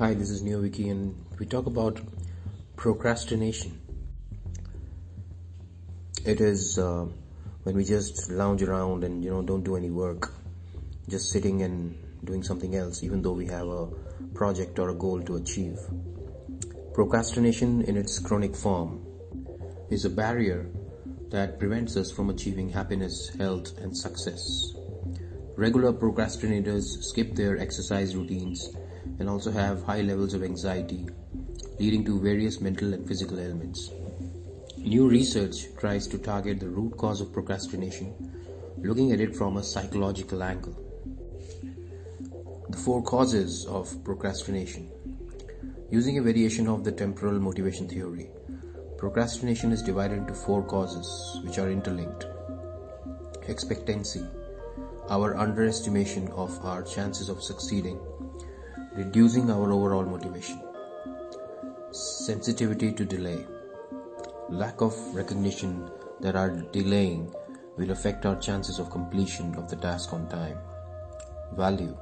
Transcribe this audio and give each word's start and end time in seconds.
Hi, 0.00 0.14
this 0.14 0.30
is 0.30 0.42
NeoViky 0.42 0.90
and 0.90 1.14
we 1.38 1.44
talk 1.44 1.66
about 1.66 2.00
procrastination. 2.74 3.78
It 6.24 6.40
is 6.40 6.78
uh, 6.78 7.04
when 7.64 7.76
we 7.76 7.84
just 7.84 8.30
lounge 8.30 8.62
around 8.62 9.04
and 9.04 9.22
you 9.22 9.30
know 9.30 9.42
don't 9.42 9.62
do 9.62 9.76
any 9.76 9.90
work, 9.90 10.32
just 11.06 11.28
sitting 11.28 11.60
and 11.60 11.94
doing 12.24 12.42
something 12.42 12.76
else 12.76 13.02
even 13.02 13.20
though 13.20 13.34
we 13.34 13.44
have 13.48 13.68
a 13.68 13.88
project 14.32 14.78
or 14.78 14.88
a 14.88 14.94
goal 14.94 15.20
to 15.20 15.36
achieve. 15.36 15.78
Procrastination 16.94 17.82
in 17.82 17.98
its 17.98 18.18
chronic 18.18 18.56
form 18.56 19.04
is 19.90 20.06
a 20.06 20.10
barrier 20.10 20.66
that 21.28 21.58
prevents 21.58 21.98
us 21.98 22.10
from 22.10 22.30
achieving 22.30 22.70
happiness, 22.70 23.28
health 23.36 23.76
and 23.76 23.94
success. 23.94 24.72
Regular 25.60 25.92
procrastinators 25.92 27.02
skip 27.04 27.34
their 27.34 27.58
exercise 27.58 28.16
routines 28.16 28.70
and 29.18 29.28
also 29.28 29.50
have 29.50 29.82
high 29.82 30.00
levels 30.00 30.32
of 30.32 30.42
anxiety, 30.42 31.06
leading 31.78 32.02
to 32.06 32.18
various 32.18 32.62
mental 32.62 32.94
and 32.94 33.06
physical 33.06 33.38
ailments. 33.38 33.90
New 34.78 35.06
research 35.06 35.66
tries 35.78 36.06
to 36.06 36.16
target 36.16 36.60
the 36.60 36.68
root 36.70 36.96
cause 36.96 37.20
of 37.20 37.30
procrastination, 37.34 38.14
looking 38.78 39.12
at 39.12 39.20
it 39.20 39.36
from 39.36 39.58
a 39.58 39.62
psychological 39.62 40.42
angle. 40.42 40.74
The 42.70 42.78
four 42.78 43.02
causes 43.02 43.66
of 43.66 44.02
procrastination. 44.02 44.90
Using 45.90 46.16
a 46.16 46.22
variation 46.22 46.68
of 46.68 46.84
the 46.84 46.92
temporal 46.92 47.38
motivation 47.38 47.86
theory, 47.86 48.30
procrastination 48.96 49.72
is 49.72 49.82
divided 49.82 50.20
into 50.20 50.32
four 50.32 50.62
causes 50.62 51.38
which 51.44 51.58
are 51.58 51.70
interlinked. 51.70 52.24
Expectancy, 53.46 54.24
our 55.10 55.36
underestimation 55.36 56.28
of 56.28 56.64
our 56.64 56.82
chances 56.82 57.28
of 57.28 57.42
succeeding 57.42 58.00
reducing 58.94 59.50
our 59.50 59.70
overall 59.72 60.04
motivation. 60.04 60.60
Sensitivity 61.92 62.92
to 62.92 63.04
delay. 63.04 63.46
Lack 64.48 64.80
of 64.80 64.94
recognition 65.14 65.90
that 66.20 66.36
our 66.36 66.50
delaying 66.72 67.32
will 67.76 67.92
affect 67.92 68.26
our 68.26 68.36
chances 68.36 68.78
of 68.78 68.90
completion 68.90 69.54
of 69.54 69.70
the 69.70 69.76
task 69.76 70.12
on 70.12 70.28
time. 70.28 70.58
Value. 71.52 71.96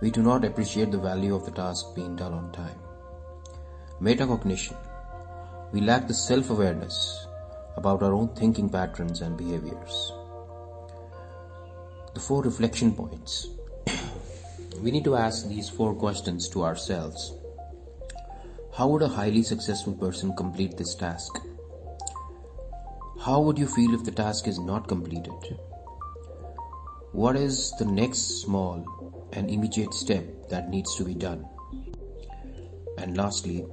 We 0.00 0.10
do 0.10 0.22
not 0.22 0.44
appreciate 0.44 0.90
the 0.92 0.98
value 0.98 1.34
of 1.34 1.44
the 1.44 1.50
task 1.50 1.94
being 1.94 2.16
done 2.16 2.32
on 2.32 2.52
time. 2.52 2.78
Metacognition. 4.00 4.76
We 5.72 5.80
lack 5.80 6.06
the 6.06 6.14
self 6.14 6.50
awareness 6.50 7.26
about 7.76 8.02
our 8.02 8.12
own 8.12 8.28
thinking 8.28 8.68
patterns 8.68 9.20
and 9.20 9.36
behaviors. 9.36 10.12
The 12.14 12.20
four 12.20 12.42
reflection 12.42 12.94
points 12.94 13.48
we 14.80 14.92
need 14.92 15.02
to 15.02 15.16
ask 15.16 15.48
these 15.48 15.68
four 15.68 15.96
questions 15.96 16.48
to 16.50 16.62
ourselves. 16.62 17.32
How 18.72 18.86
would 18.86 19.02
a 19.02 19.08
highly 19.08 19.42
successful 19.42 19.94
person 19.94 20.32
complete 20.36 20.76
this 20.76 20.94
task? 20.94 21.40
How 23.20 23.40
would 23.40 23.58
you 23.58 23.66
feel 23.66 23.94
if 23.94 24.04
the 24.04 24.12
task 24.12 24.46
is 24.46 24.60
not 24.60 24.86
completed? 24.86 25.58
What 27.10 27.34
is 27.34 27.72
the 27.80 27.84
next 27.84 28.42
small 28.42 29.28
and 29.32 29.50
immediate 29.50 29.92
step 29.92 30.48
that 30.50 30.70
needs 30.70 30.94
to 30.96 31.04
be 31.04 31.14
done? 31.14 31.44
And 32.96 33.16
lastly, 33.16 33.66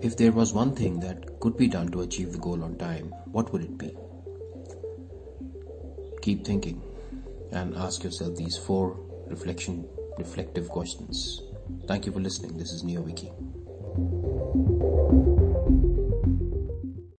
if 0.00 0.16
there 0.16 0.30
was 0.30 0.52
one 0.52 0.76
thing 0.76 1.00
that 1.00 1.40
could 1.40 1.56
be 1.56 1.66
done 1.66 1.88
to 1.88 2.02
achieve 2.02 2.30
the 2.30 2.38
goal 2.38 2.62
on 2.62 2.76
time, 2.76 3.12
what 3.32 3.52
would 3.52 3.62
it 3.62 3.76
be? 3.76 3.96
Keep 6.20 6.44
thinking 6.44 6.80
and 7.52 7.76
ask 7.76 8.02
yourself 8.04 8.36
these 8.36 8.56
four 8.56 8.98
reflection 9.28 9.86
reflective 10.18 10.68
questions. 10.68 11.42
Thank 11.86 12.06
you 12.06 12.12
for 12.12 12.20
listening. 12.20 12.56
This 12.58 12.72
is 12.72 12.82
NeoViky. 12.82 13.32